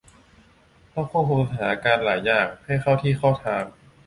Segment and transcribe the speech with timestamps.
[0.93, 3.63] ต้องควบคุมสถานการณ์หลายอย่างให้เข้าที่เข้าทาง